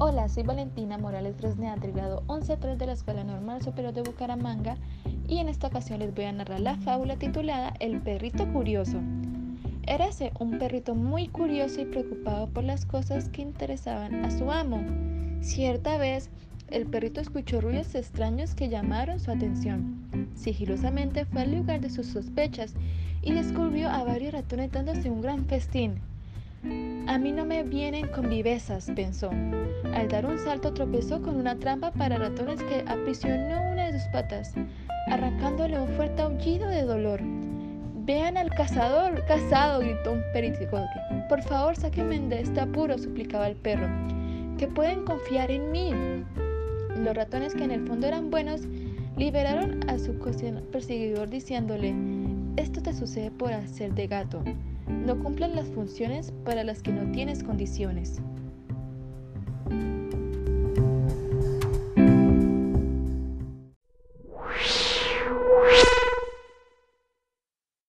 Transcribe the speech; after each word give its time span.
Hola, 0.00 0.28
soy 0.28 0.44
Valentina 0.44 0.96
Morales 0.96 1.34
Fresneda 1.38 1.74
del 1.74 1.90
grado 1.90 2.22
11-3 2.28 2.76
de 2.76 2.86
la 2.86 2.92
Escuela 2.92 3.24
Normal 3.24 3.62
Superior 3.62 3.92
de 3.92 4.02
Bucaramanga 4.02 4.76
y 5.26 5.38
en 5.38 5.48
esta 5.48 5.66
ocasión 5.66 5.98
les 5.98 6.14
voy 6.14 6.26
a 6.26 6.32
narrar 6.32 6.60
la 6.60 6.76
fábula 6.76 7.16
titulada 7.16 7.74
El 7.80 8.00
perrito 8.00 8.46
curioso. 8.52 9.00
Érase 9.88 10.30
un 10.38 10.60
perrito 10.60 10.94
muy 10.94 11.26
curioso 11.26 11.80
y 11.80 11.86
preocupado 11.86 12.46
por 12.46 12.62
las 12.62 12.86
cosas 12.86 13.28
que 13.30 13.42
interesaban 13.42 14.24
a 14.24 14.30
su 14.30 14.52
amo. 14.52 14.84
Cierta 15.40 15.98
vez, 15.98 16.30
el 16.70 16.86
perrito 16.86 17.20
escuchó 17.20 17.60
ruidos 17.60 17.96
extraños 17.96 18.54
que 18.54 18.68
llamaron 18.68 19.18
su 19.18 19.32
atención. 19.32 20.30
Sigilosamente 20.36 21.24
fue 21.24 21.42
al 21.42 21.56
lugar 21.56 21.80
de 21.80 21.90
sus 21.90 22.06
sospechas 22.06 22.74
y 23.20 23.32
descubrió 23.32 23.88
a 23.88 24.04
varios 24.04 24.32
ratones 24.32 24.70
dándose 24.70 25.10
un 25.10 25.22
gran 25.22 25.44
festín. 25.46 26.00
A 26.64 27.18
mí 27.18 27.30
no 27.30 27.44
me 27.44 27.62
vienen 27.62 28.08
con 28.08 28.28
vivezas, 28.28 28.90
pensó. 28.96 29.30
Al 29.94 30.08
dar 30.08 30.26
un 30.26 30.38
salto 30.38 30.74
tropezó 30.74 31.22
con 31.22 31.36
una 31.36 31.56
trampa 31.56 31.92
para 31.92 32.18
ratones 32.18 32.60
que 32.64 32.84
aprisionó 32.86 33.60
una 33.72 33.86
de 33.86 33.92
sus 33.92 34.08
patas, 34.08 34.54
arrancándole 35.06 35.78
un 35.78 35.88
fuerte 35.88 36.22
aullido 36.22 36.68
de 36.68 36.82
dolor. 36.82 37.20
Vean 38.04 38.36
al 38.36 38.50
cazador, 38.50 39.24
cazado, 39.26 39.80
gritó 39.80 40.12
un 40.12 40.22
peritico. 40.32 40.80
Por 41.28 41.42
favor, 41.42 41.76
sáquenme 41.76 42.18
de 42.18 42.40
este 42.40 42.60
apuro, 42.60 42.98
suplicaba 42.98 43.48
el 43.48 43.56
perro, 43.56 43.88
que 44.58 44.66
pueden 44.66 45.04
confiar 45.04 45.50
en 45.52 45.70
mí. 45.70 45.92
Los 46.96 47.14
ratones, 47.14 47.54
que 47.54 47.64
en 47.64 47.70
el 47.70 47.86
fondo 47.86 48.08
eran 48.08 48.30
buenos, 48.30 48.62
liberaron 49.16 49.88
a 49.88 49.98
su 49.98 50.18
perseguidor 50.72 51.28
diciéndole, 51.28 51.94
esto 52.56 52.82
te 52.82 52.92
sucede 52.92 53.30
por 53.30 53.52
hacer 53.52 53.94
de 53.94 54.08
gato 54.08 54.42
no 54.88 55.18
cumplan 55.22 55.54
las 55.54 55.68
funciones 55.68 56.32
para 56.44 56.64
las 56.64 56.82
que 56.82 56.92
no 56.92 57.10
tienes 57.12 57.42
condiciones. 57.42 58.20